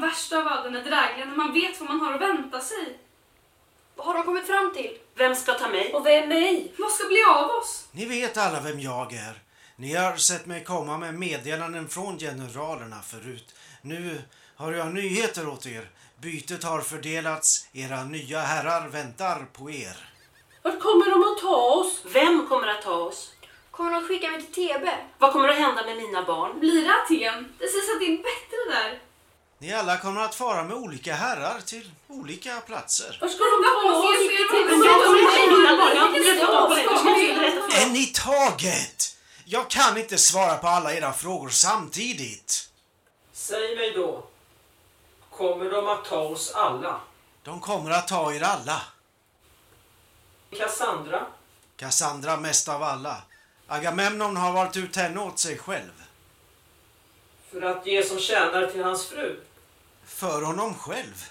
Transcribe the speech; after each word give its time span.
värsta 0.00 0.38
av 0.38 0.46
öden 0.46 0.76
är 0.76 0.84
drägliga 0.84 1.26
när 1.26 1.36
man 1.36 1.52
vet 1.52 1.80
vad 1.80 1.88
man 1.88 2.00
har 2.00 2.14
att 2.14 2.20
vänta 2.20 2.60
sig. 2.60 2.98
Vad 3.96 4.06
har 4.06 4.14
de 4.14 4.22
kommit 4.22 4.46
fram 4.46 4.72
till? 4.74 4.98
Vem 5.14 5.34
ska 5.34 5.54
ta 5.54 5.68
mig? 5.68 5.94
Och 5.94 6.06
vem 6.06 6.28
mig? 6.28 6.72
Vad 6.78 6.92
ska 6.92 7.08
bli 7.08 7.24
av 7.28 7.50
oss? 7.50 7.88
Ni 7.92 8.04
vet 8.04 8.36
alla 8.36 8.60
vem 8.60 8.80
jag 8.80 9.12
är. 9.12 9.42
Ni 9.76 9.94
har 9.94 10.16
sett 10.16 10.46
mig 10.46 10.64
komma 10.64 10.98
med 10.98 11.14
meddelanden 11.14 11.88
från 11.88 12.18
generalerna 12.18 13.02
förut. 13.02 13.54
Nu 13.82 14.22
har 14.56 14.72
jag 14.72 14.94
nyheter 14.94 15.48
åt 15.48 15.66
er. 15.66 15.90
Bytet 16.20 16.64
har 16.64 16.80
fördelats. 16.80 17.68
Era 17.72 18.04
nya 18.04 18.40
herrar 18.40 18.88
väntar 18.88 19.46
på 19.52 19.70
er. 19.70 19.96
Vart 20.62 20.80
kommer 20.80 21.10
de 21.10 21.32
att 21.32 21.38
ta 21.38 21.56
oss? 21.56 22.02
Vem 22.12 22.46
kommer 22.48 22.66
att 22.66 22.82
ta 22.82 22.94
oss? 22.94 23.32
Kommer 23.70 23.90
de 23.90 23.96
att 23.96 24.08
skicka 24.08 24.30
mig 24.30 24.42
till 24.42 24.54
TB? 24.54 24.88
Vad 25.18 25.32
kommer 25.32 25.48
att 25.48 25.56
hända 25.56 25.84
med 25.84 25.96
mina 25.96 26.22
barn? 26.24 26.60
Blir 26.60 26.84
det 26.84 26.94
Aten? 26.94 27.52
Det 27.58 27.66
sägs 27.66 27.90
att 27.94 28.00
det 28.00 28.06
är 28.06 28.16
bättre 28.16 28.60
där. 28.70 29.07
Ni 29.60 29.72
alla 29.74 29.96
kommer 29.98 30.20
att 30.20 30.34
fara 30.34 30.64
med 30.64 30.76
olika 30.76 31.14
herrar 31.14 31.60
till 31.60 31.90
olika 32.08 32.60
platser. 32.60 33.18
En 37.82 37.96
i 37.96 38.06
taget! 38.06 39.16
Jag 39.44 39.70
kan 39.70 39.98
inte 39.98 40.18
svara 40.18 40.56
på 40.56 40.66
alla 40.66 40.94
era 40.94 41.12
frågor 41.12 41.48
samtidigt. 41.48 42.70
Säg 43.32 43.76
mig 43.76 43.92
då, 43.92 44.24
kommer 45.30 45.70
de 45.70 45.88
att 45.88 46.04
ta 46.04 46.20
oss 46.20 46.52
alla? 46.54 47.00
De 47.42 47.60
kommer 47.60 47.90
att 47.90 48.08
ta 48.08 48.32
er 48.32 48.42
alla. 48.42 48.82
Cassandra? 50.58 51.26
Cassandra 51.76 52.36
mest 52.36 52.68
av 52.68 52.82
alla. 52.82 53.16
Agamemnon 53.66 54.36
har 54.36 54.52
valt 54.52 54.76
ut 54.76 54.96
henne 54.96 55.20
åt 55.20 55.38
sig 55.38 55.58
själv. 55.58 56.04
För 57.50 57.62
att 57.62 57.86
ge 57.86 58.02
som 58.02 58.18
tjänar 58.18 58.66
till 58.66 58.84
hans 58.84 59.06
fru? 59.06 59.40
För 60.08 60.42
honom 60.42 60.74
själv. 60.74 61.30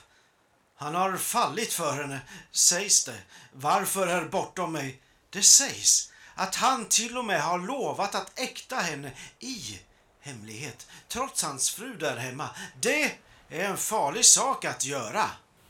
Han 0.76 0.96
har 0.96 1.18
fallit 1.18 1.74
för 1.74 1.92
henne, 1.92 2.20
sägs 2.52 3.06
det. 3.06 3.22
Varför 3.54 4.08
är 4.08 4.26
bortom 4.26 4.72
mig? 4.72 5.02
Det 5.30 5.42
sägs 5.42 6.12
att 6.36 6.56
han 6.56 6.86
till 6.86 7.18
och 7.18 7.26
med 7.26 7.42
har 7.42 7.60
lovat 7.60 8.16
att 8.16 8.40
äkta 8.40 8.76
henne 8.76 9.12
i 9.40 9.80
hemlighet, 10.20 10.88
trots 11.08 11.44
hans 11.44 11.70
fru 11.72 11.96
där 11.96 12.16
hemma. 12.18 12.50
Det 12.82 13.04
är 13.50 13.66
en 13.66 13.78
farlig 13.78 14.26
sak 14.26 14.66
att 14.66 14.86
göra. 14.86 15.26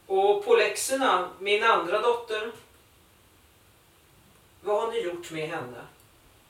Och 0.08 0.46
Polexerna, 0.46 1.32
min 1.40 1.64
andra 1.64 2.02
dotter? 2.02 2.52
Vad 4.62 4.82
har 4.82 4.92
ni 4.92 5.00
gjort 5.00 5.32
med 5.32 5.50
henne? 5.50 5.82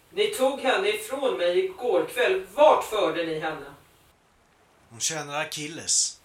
Ni 0.10 0.28
tog 0.28 0.60
henne 0.60 0.90
ifrån 0.90 1.38
mig 1.38 1.66
igår 1.66 2.06
kväll. 2.14 2.48
Vart 2.54 2.86
förde 2.86 3.26
ni 3.26 3.40
henne? 3.40 3.74
Hon 4.90 5.00
tjänar 5.00 5.42
Achilles. 5.42 6.20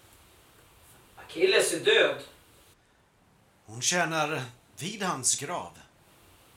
Achilles 1.26 1.72
är 1.72 1.80
död. 1.80 2.16
Hon 3.66 3.82
tjänar 3.82 4.42
vid 4.78 5.02
hans 5.02 5.40
grav. 5.40 5.78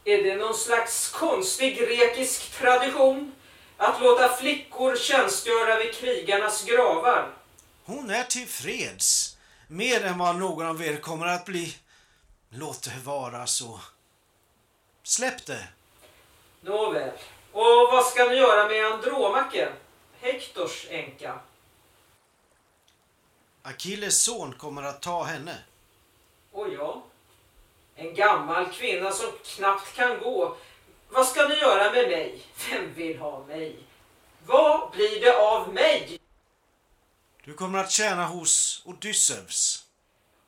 Är 0.05 0.23
det 0.23 0.35
någon 0.35 0.55
slags 0.55 1.09
konstig 1.09 1.77
grekisk 1.77 2.52
tradition? 2.52 3.36
Att 3.77 4.02
låta 4.02 4.36
flickor 4.36 4.95
tjänstgöra 4.95 5.80
vid 5.80 5.93
krigarnas 5.93 6.66
gravar? 6.66 7.33
Hon 7.86 8.09
är 8.09 8.23
tillfreds. 8.23 9.38
Mer 9.67 10.05
än 10.05 10.17
vad 10.17 10.36
någon 10.36 10.66
av 10.66 10.81
er 10.83 10.97
kommer 10.97 11.25
att 11.27 11.45
bli. 11.45 11.75
Låt 12.49 12.83
det 12.83 12.99
vara 13.03 13.47
så. 13.47 13.80
Släpp 15.03 15.45
det. 15.45 15.67
Nåväl. 16.61 17.11
Och 17.52 17.92
vad 17.92 18.05
ska 18.05 18.26
ni 18.26 18.36
göra 18.36 18.67
med 18.67 18.86
Andromake? 18.86 19.70
Hektors 20.20 20.86
änka. 20.89 21.39
Achilles 23.67 24.23
son 24.23 24.53
kommer 24.53 24.83
att 24.83 25.02
ta 25.02 25.23
henne. 25.23 25.58
Och 26.52 26.70
jag? 26.73 27.02
En 27.95 28.15
gammal 28.15 28.65
kvinna 28.65 29.11
som 29.11 29.31
knappt 29.45 29.95
kan 29.95 30.20
gå. 30.20 30.58
Vad 31.09 31.27
ska 31.27 31.48
ni 31.48 31.55
göra 31.55 31.92
med 31.92 32.08
mig? 32.08 32.42
Vem 32.70 32.93
vill 32.93 33.17
ha 33.17 33.43
mig? 33.43 33.76
Vad 34.45 34.92
blir 34.92 35.21
det 35.21 35.37
av 35.37 35.73
mig? 35.73 36.20
Du 37.43 37.53
kommer 37.53 37.80
att 37.80 37.92
tjäna 37.92 38.26
hos 38.26 38.81
Odysseus. 38.86 39.86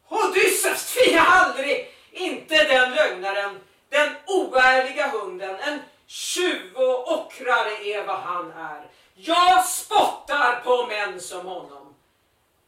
Odysseus 0.09 0.94
tvivlar 0.94 1.25
aldrig! 1.25 1.94
Inte 2.11 2.63
den 2.63 2.91
lögnaren, 2.91 3.59
den 3.89 4.16
oärliga 4.28 5.07
hunden, 5.09 5.55
en 5.55 5.79
tjuv 6.07 6.75
och 6.75 7.11
ockrare 7.11 7.72
är 7.84 8.07
vad 8.07 8.19
han 8.19 8.51
är. 8.51 8.89
Jag 9.16 9.66
spottar 9.66 10.61
på 10.61 10.88
män 10.88 11.22
som 11.22 11.45
honom. 11.45 11.94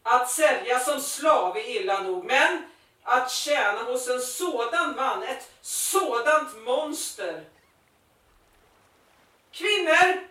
Att 0.03 0.28
sälja 0.39 0.79
som 0.79 1.01
slav 1.01 1.57
är 1.57 1.69
illa 1.69 2.01
nog, 2.01 2.25
men 2.25 2.63
att 3.03 3.31
tjäna 3.31 3.83
hos 3.83 4.07
en 4.09 4.21
sådan 4.21 4.95
man, 4.95 5.23
ett 5.23 5.51
sådant 5.61 6.57
monster. 6.65 7.43
Kvinnor, 9.51 10.27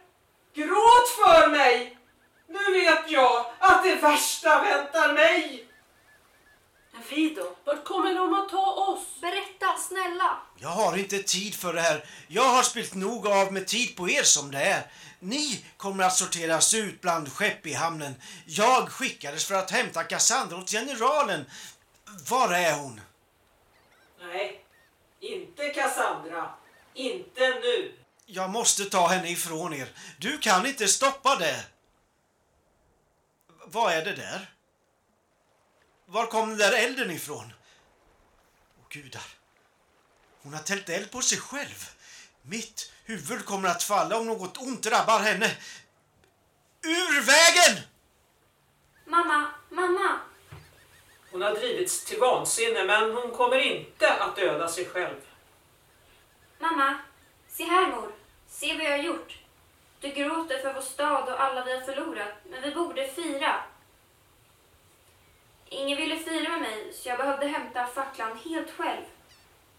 gråt 0.55 1.09
för 1.09 1.49
mig! 1.51 1.99
Nu 2.47 2.73
vet 2.73 3.11
jag 3.11 3.47
att 3.59 3.83
det 3.83 3.95
värsta 3.95 4.61
väntar 4.61 5.13
mig. 5.13 5.68
Då? 7.38 7.56
Vart 7.65 7.84
kommer 7.84 8.15
de 8.15 8.34
att 8.34 8.49
ta 8.49 8.66
oss? 8.72 9.21
Berätta, 9.21 9.76
snälla. 9.88 10.38
Jag 10.56 10.69
har 10.69 10.97
inte 10.97 11.19
tid 11.19 11.54
för 11.54 11.72
det 11.72 11.81
här. 11.81 12.04
Jag 12.28 12.49
har 12.49 12.62
spilt 12.62 12.94
nog 12.94 13.26
av 13.26 13.53
med 13.53 13.66
tid 13.66 13.97
på 13.97 14.10
er 14.10 14.22
som 14.22 14.50
det 14.50 14.59
är. 14.59 14.91
Ni 15.21 15.65
kommer 15.76 16.04
att 16.04 16.16
sorteras 16.16 16.75
ut 16.75 17.00
bland 17.00 17.32
skepp 17.32 17.66
i 17.66 17.72
hamnen. 17.72 18.15
Jag 18.47 18.88
skickades 18.88 19.44
för 19.44 19.54
att 19.54 19.71
hämta 19.71 20.04
Cassandra 20.04 20.56
åt 20.56 20.71
generalen. 20.71 21.44
Var 22.31 22.53
är 22.53 22.72
hon? 22.72 23.00
Nej, 24.20 24.65
inte 25.20 25.69
Cassandra. 25.69 26.50
Inte 26.94 27.49
nu. 27.49 27.93
Jag 28.26 28.50
måste 28.50 28.84
ta 28.84 29.06
henne 29.06 29.31
ifrån 29.31 29.75
er. 29.75 29.88
Du 30.19 30.38
kan 30.38 30.66
inte 30.66 30.88
stoppa 30.88 31.37
det. 31.37 31.65
Vad 33.65 33.93
är 33.93 34.05
det 34.05 34.12
där? 34.12 34.58
Var 36.11 36.27
kom 36.27 36.49
den 36.49 36.59
där 36.59 36.73
elden 36.73 37.11
ifrån? 37.11 37.53
Åh 38.79 38.85
gudar. 38.89 39.23
Hon 40.43 40.55
har 40.55 40.61
tält 40.61 40.89
eld 40.89 41.11
på 41.11 41.21
sig 41.21 41.39
själv. 41.39 41.89
Mitt 42.43 42.93
huvud 43.05 43.45
kommer 43.45 43.69
att 43.69 43.83
falla 43.83 44.19
om 44.19 44.27
något 44.27 44.59
ont 44.59 44.83
drabbar 44.83 45.19
henne. 45.19 45.57
Ur 46.83 47.21
vägen! 47.21 47.85
Mamma, 49.05 49.51
mamma. 49.69 50.21
Hon 51.31 51.43
har 51.43 51.55
drivits 51.55 52.05
till 52.05 52.19
vansinne 52.19 52.85
men 52.85 53.15
hon 53.15 53.31
kommer 53.31 53.59
inte 53.59 54.15
att 54.15 54.37
döda 54.37 54.69
sig 54.69 54.85
själv. 54.85 55.21
Mamma. 56.59 56.99
Se 57.49 57.65
här 57.65 57.87
mor. 57.87 58.13
Se 58.49 58.77
vad 58.77 58.85
jag 58.85 58.91
har 58.91 59.05
gjort. 59.05 59.39
Du 60.01 60.09
gråter 60.09 60.59
för 60.59 60.73
vår 60.73 60.81
stad 60.81 61.29
och 61.29 61.43
alla 61.43 61.65
vi 61.65 61.73
har 61.73 61.81
förlorat, 61.81 62.35
men 62.51 62.63
vi 62.63 62.75
borde 62.75 63.09
fira. 63.09 63.65
Ingen 65.69 65.97
ville 65.97 66.17
fira 66.17 66.51
med 66.51 66.61
mig, 66.61 66.93
så 66.93 67.09
jag 67.09 67.19
behövde 67.19 67.47
hämta 67.47 67.87
facklan 67.87 68.39
helt 68.45 68.71
själv. 68.71 69.03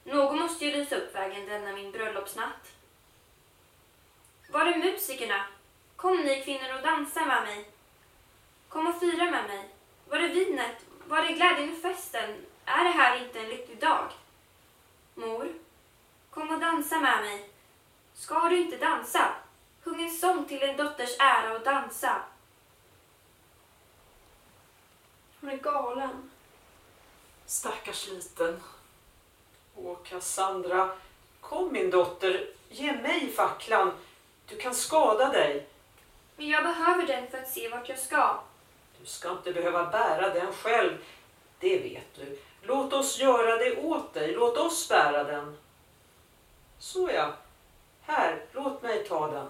Någon 0.03 0.39
måste 0.39 0.66
ju 0.66 0.72
lysa 0.72 0.95
upp 0.95 1.16
vägen 1.16 1.45
denna 1.45 1.72
min 1.72 1.91
bröllopsnatt. 1.91 2.72
Var 4.50 4.66
är 4.66 4.77
musikerna? 4.77 5.45
Kom 5.95 6.17
ni 6.17 6.41
kvinnor 6.41 6.75
och 6.75 6.81
dansa 6.81 7.25
med 7.25 7.44
mig. 7.44 7.69
Kom 8.69 8.88
och 8.88 9.00
fira 9.00 9.31
med 9.31 9.47
mig. 9.47 9.69
Var 10.09 10.17
är 10.17 10.27
vinet? 10.27 10.85
Var 11.05 11.17
är 11.17 11.35
glädjen 11.35 11.73
och 11.73 11.81
festen? 11.81 12.45
Är 12.65 12.83
det 12.83 12.89
här 12.89 13.25
inte 13.25 13.39
en 13.39 13.50
lycklig 13.50 13.80
dag? 13.80 14.12
Mor, 15.15 15.53
kom 16.30 16.50
och 16.50 16.59
dansa 16.59 17.00
med 17.00 17.21
mig. 17.21 17.50
Ska 18.13 18.50
du 18.50 18.57
inte 18.57 18.77
dansa? 18.77 19.33
Sjung 19.83 20.03
en 20.03 20.12
sång 20.12 20.45
till 20.45 20.59
din 20.59 20.77
dotters 20.77 21.19
ära 21.19 21.53
och 21.53 21.62
dansa. 21.62 22.21
Hon 25.41 25.50
är 25.50 25.57
galen. 25.57 26.31
Stackars 27.45 28.07
liten. 28.07 28.63
Åh, 29.75 29.97
Cassandra. 30.03 30.89
Kom 31.41 31.74
min 31.74 31.91
dotter, 31.91 32.50
ge 32.69 32.94
mig 32.94 33.31
facklan. 33.31 33.91
Du 34.45 34.57
kan 34.57 34.75
skada 34.75 35.30
dig. 35.30 35.68
Men 36.36 36.50
jag 36.50 36.63
behöver 36.63 37.07
den 37.07 37.31
för 37.31 37.38
att 37.38 37.50
se 37.50 37.69
vart 37.69 37.89
jag 37.89 38.00
ska. 38.00 38.39
Du 39.00 39.06
ska 39.06 39.31
inte 39.31 39.53
behöva 39.53 39.86
bära 39.86 40.33
den 40.33 40.53
själv. 40.53 40.97
Det 41.59 41.80
vet 41.80 42.15
du. 42.15 42.39
Låt 42.62 42.94
oss 42.94 43.19
göra 43.19 43.57
det 43.57 43.77
åt 43.77 44.13
dig. 44.13 44.33
Låt 44.33 44.57
oss 44.57 44.89
bära 44.89 45.24
den. 45.24 45.57
Så 46.80 47.09
ja. 47.13 47.33
Här, 48.01 48.45
låt 48.51 48.81
mig 48.81 49.06
ta 49.07 49.31
den. 49.31 49.50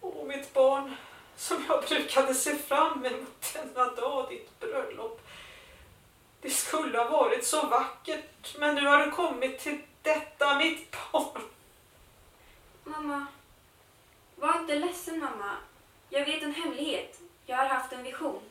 Åh, 0.00 0.26
mitt 0.26 0.54
barn. 0.54 0.96
Som 1.44 1.64
jag 1.68 1.84
brukade 1.84 2.34
se 2.34 2.56
fram 2.56 3.06
emot 3.06 3.54
denna 3.54 3.90
dag, 3.90 4.28
ditt 4.28 4.60
bröllop. 4.60 5.20
Det 6.40 6.50
skulle 6.50 6.98
ha 6.98 7.10
varit 7.10 7.46
så 7.46 7.66
vackert, 7.66 8.56
men 8.58 8.74
nu 8.74 8.86
har 8.86 9.06
det 9.06 9.10
kommit 9.10 9.58
till 9.58 9.78
detta, 10.02 10.58
mitt 10.58 10.96
barn. 11.12 11.42
Mamma, 12.84 13.26
var 14.36 14.58
inte 14.58 14.74
ledsen 14.74 15.18
mamma. 15.18 15.56
jag 16.10 16.26
vet 16.26 16.42
en 16.42 16.54
hemlighet. 16.54 17.20
Jag 17.46 17.56
har 17.56 17.66
haft 17.66 17.92
en 17.92 18.02
vision. 18.02 18.42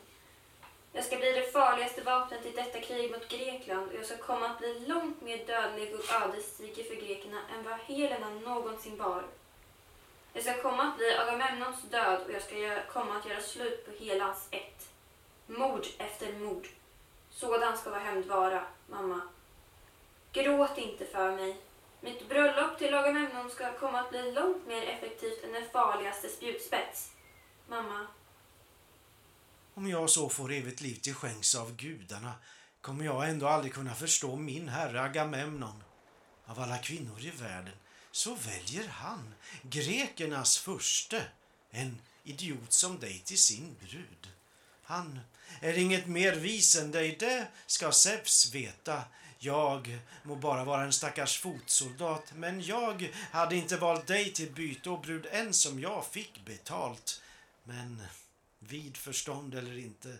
Jag 0.92 1.04
ska 1.04 1.16
bli 1.16 1.32
det 1.32 1.52
farligaste 1.52 2.02
vapnet 2.02 2.46
i 2.46 2.50
detta 2.50 2.80
krig 2.80 3.10
mot 3.10 3.28
Grekland 3.28 3.88
och 3.88 3.94
jag 3.94 4.06
ska 4.06 4.16
komma 4.16 4.46
att 4.46 4.58
bli 4.58 4.84
långt 4.86 5.22
mer 5.22 5.46
dödlig 5.46 5.94
och 5.94 6.22
ödesdiger 6.22 6.84
för 6.84 7.06
grekerna 7.06 7.40
än 7.54 7.64
vad 7.64 7.78
Helena 7.78 8.30
någonsin 8.30 8.96
var. 8.96 9.24
Det 10.34 10.42
ska 10.42 10.62
komma 10.62 10.82
att 10.82 10.96
bli 10.96 11.16
Agamemnons 11.16 11.82
död 11.82 12.20
och 12.26 12.32
jag 12.32 12.42
ska 12.42 12.82
komma 12.92 13.18
att 13.18 13.26
göra 13.26 13.40
slut 13.40 13.86
på 13.86 14.04
hela 14.04 14.24
hans 14.24 14.48
ett. 14.50 14.88
Mord 15.46 15.86
efter 15.98 16.32
mord. 16.38 16.68
Sådan 17.30 17.78
ska 17.78 17.90
vår 17.90 17.96
hämnd 17.96 18.26
vara, 18.26 18.66
mamma. 18.86 19.20
Gråt 20.32 20.78
inte 20.78 21.04
för 21.06 21.36
mig. 21.36 21.56
Mitt 22.00 22.28
bröllop 22.28 22.78
till 22.78 22.94
Agamemnon 22.94 23.50
ska 23.50 23.78
komma 23.78 24.00
att 24.00 24.10
bli 24.10 24.32
långt 24.32 24.66
mer 24.66 24.82
effektivt 24.82 25.44
än 25.44 25.52
den 25.52 25.70
farligaste 25.72 26.28
spjutspets. 26.28 27.12
Mamma, 27.68 28.06
Om 29.74 29.88
jag 29.88 30.10
så 30.10 30.28
får 30.28 30.52
evigt 30.52 30.80
liv 30.80 30.94
till 30.94 31.14
skänks 31.14 31.54
av 31.54 31.76
gudarna 31.76 32.32
kommer 32.80 33.04
jag 33.04 33.28
ändå 33.28 33.46
aldrig 33.46 33.74
kunna 33.74 33.94
förstå 33.94 34.36
min 34.36 34.68
herre 34.68 35.02
Agamemnon. 35.02 35.84
Av 36.46 36.60
alla 36.60 36.78
kvinnor 36.78 37.20
i 37.20 37.30
världen 37.30 37.74
så 38.14 38.34
väljer 38.34 38.88
han, 38.88 39.34
grekernas 39.62 40.58
furste, 40.58 41.26
en 41.70 42.00
idiot 42.24 42.72
som 42.72 42.98
dig 42.98 43.18
till 43.18 43.38
sin 43.38 43.76
brud. 43.80 44.28
Han 44.82 45.20
är 45.60 45.78
inget 45.78 46.06
mer 46.06 46.32
vis 46.32 46.76
än 46.76 46.90
dig, 46.90 47.16
det 47.18 47.48
ska 47.66 47.92
Zeus 47.92 48.54
veta. 48.54 49.02
Jag 49.38 49.98
må 50.22 50.36
bara 50.36 50.64
vara 50.64 50.82
en 50.82 50.92
stackars 50.92 51.38
fotsoldat, 51.38 52.32
men 52.34 52.62
jag 52.62 53.12
hade 53.30 53.56
inte 53.56 53.76
valt 53.76 54.06
dig 54.06 54.32
till 54.32 54.52
byte 54.52 54.90
och 54.90 55.00
brud 55.00 55.26
än 55.30 55.54
som 55.54 55.80
jag 55.80 56.06
fick 56.06 56.44
betalt. 56.44 57.22
Men 57.64 58.02
vid 58.58 58.96
förstånd 58.96 59.54
eller 59.54 59.78
inte, 59.78 60.16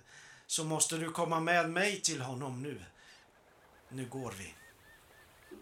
så 0.46 0.64
måste 0.64 0.96
du 0.96 1.11
komma 1.11 1.41
med 1.41 1.70
mig 1.70 2.00
till 2.00 2.20
honom 2.20 2.62
nu. 2.62 2.85
Nu 3.88 4.06
går 4.06 4.35
vi 4.38 4.55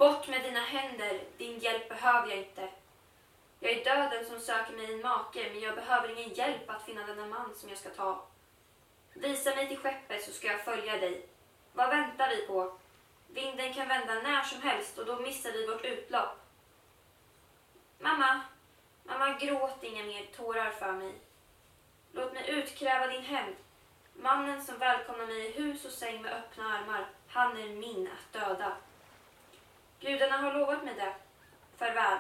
bort 0.02 0.28
med 0.28 0.42
dina 0.42 0.60
händer. 0.60 1.20
Din 1.36 1.58
hjälp 1.58 1.88
behöver 1.88 2.28
jag 2.28 2.38
inte. 2.38 2.68
Jag 3.60 3.72
är 3.72 3.84
döden 3.84 4.26
som 4.26 4.40
söker 4.40 4.72
mig 4.72 4.92
en 4.92 5.02
make, 5.02 5.50
men 5.52 5.60
jag 5.60 5.74
behöver 5.74 6.08
ingen 6.08 6.34
hjälp 6.34 6.70
att 6.70 6.84
finna 6.84 7.06
denna 7.06 7.26
man 7.26 7.54
som 7.54 7.68
jag 7.68 7.78
ska 7.78 7.90
ta. 7.90 8.24
Visa 9.14 9.54
mig 9.54 9.68
till 9.68 9.76
skeppet 9.76 10.24
så 10.24 10.32
ska 10.32 10.46
jag 10.46 10.64
följa 10.64 10.96
dig. 10.96 11.26
Vad 11.72 11.88
väntar 11.88 12.28
vi 12.28 12.46
på? 12.46 12.72
Vinden 13.26 13.74
kan 13.74 13.88
vända 13.88 14.14
när 14.14 14.42
som 14.42 14.62
helst 14.62 14.98
och 14.98 15.06
då 15.06 15.20
missar 15.20 15.52
vi 15.52 15.66
vårt 15.66 15.84
utlopp. 15.84 16.38
Mamma, 17.98 18.40
mamma 19.04 19.38
gråt 19.38 19.82
inga 19.82 20.04
mer 20.04 20.26
tårar 20.36 20.70
för 20.70 20.92
mig. 20.92 21.14
Låt 22.12 22.32
mig 22.32 22.50
utkräva 22.50 23.06
din 23.06 23.22
hämnd. 23.22 23.56
Mannen 24.14 24.64
som 24.64 24.78
välkomnar 24.78 25.26
mig 25.26 25.46
i 25.46 25.52
hus 25.52 25.84
och 25.84 25.92
säng 25.92 26.22
med 26.22 26.32
öppna 26.32 26.64
armar, 26.64 27.06
han 27.28 27.56
är 27.56 27.68
min 27.68 28.08
att 28.08 28.32
döda. 28.32 28.76
Gudarna 30.02 30.36
har 30.36 30.52
lovat 30.52 30.84
mig 30.84 30.94
det. 30.94 31.14
Farväl. 31.78 32.18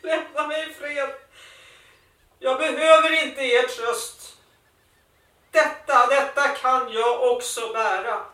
Lämna 0.02 0.46
mig 0.46 0.70
i 0.70 0.74
fred. 0.74 1.10
Jag 2.38 2.58
behöver 2.58 3.24
inte 3.24 3.40
er 3.42 3.62
tröst. 3.62 4.36
Detta, 5.50 6.06
detta 6.06 6.48
kan 6.48 6.92
jag 6.92 7.32
också 7.32 7.72
bära. 7.72 8.24